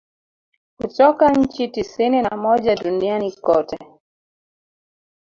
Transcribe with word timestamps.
Kutoka 0.77 1.31
nchi 1.31 1.67
tisini 1.67 2.21
na 2.21 2.29
moja 2.37 2.75
duniani 2.75 3.31
kote 3.31 3.77